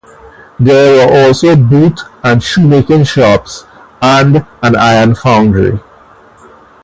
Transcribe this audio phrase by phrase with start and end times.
[0.59, 3.65] There were also boot and shoemaking shops
[4.01, 5.79] and an iron foundry.